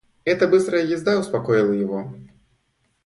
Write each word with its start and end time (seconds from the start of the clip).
Эта 0.25 0.47
быстрая 0.47 0.83
езда 0.83 1.19
успокоила 1.19 1.73
его. 1.73 2.11